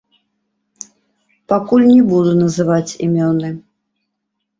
[1.53, 3.53] Пакуль не буду называць імёны.